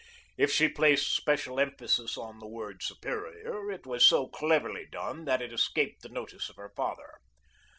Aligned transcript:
If 0.35 0.51
she 0.51 0.67
placed 0.67 1.15
special 1.15 1.59
emphasis 1.59 2.17
on 2.17 2.39
the 2.39 2.47
word 2.47 2.81
"superior" 2.81 3.69
it 3.71 3.85
was 3.85 4.03
so 4.03 4.25
cleverly 4.27 4.87
done 4.91 5.25
that 5.25 5.43
it 5.43 5.53
escaped 5.53 6.01
the 6.01 6.09
notice 6.09 6.49
of 6.49 6.55
her 6.55 6.73
father. 6.75 7.19